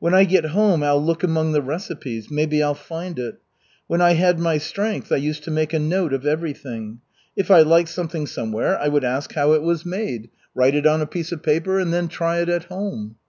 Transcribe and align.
When 0.00 0.12
I 0.12 0.24
get 0.24 0.46
home 0.46 0.82
I'll 0.82 1.00
look 1.00 1.22
among 1.22 1.52
the 1.52 1.62
recipes, 1.62 2.32
maybe 2.32 2.60
I'll 2.60 2.74
find 2.74 3.16
it. 3.16 3.36
When 3.86 4.00
I 4.00 4.14
had 4.14 4.40
my 4.40 4.58
strength 4.58 5.12
I 5.12 5.16
used 5.18 5.44
to 5.44 5.52
make 5.52 5.72
a 5.72 5.78
note 5.78 6.12
of 6.12 6.26
everything. 6.26 6.98
If 7.36 7.48
I 7.48 7.60
liked 7.60 7.90
something 7.90 8.26
somewhere, 8.26 8.76
I 8.76 8.88
would 8.88 9.04
ask 9.04 9.34
how 9.34 9.52
it 9.52 9.62
was 9.62 9.86
made, 9.86 10.30
write 10.52 10.74
it 10.74 10.84
on 10.84 11.00
a 11.00 11.06
piece 11.06 11.30
of 11.30 11.44
paper, 11.44 11.78
and 11.78 11.92
then 11.92 12.08
try 12.08 12.40
it 12.40 12.48
at 12.48 12.64
home. 12.64 13.14